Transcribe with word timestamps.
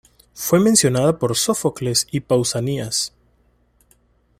Fue 0.33 0.59
mencionada 0.59 1.19
por 1.19 1.35
Sófocles 1.35 2.07
y 2.09 2.21
Pausanias. 2.21 3.13